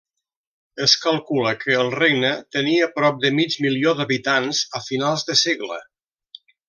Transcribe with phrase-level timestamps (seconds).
[0.85, 5.79] Es calcula que el regne tenia prop de mig milió d'habitants a finals del segle.